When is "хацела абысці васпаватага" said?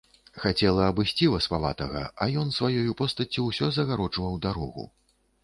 0.43-2.01